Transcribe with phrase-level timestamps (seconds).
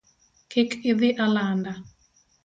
[0.53, 1.73] Kik idhi alanda